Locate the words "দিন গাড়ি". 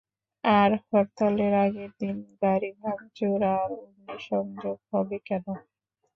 1.99-2.71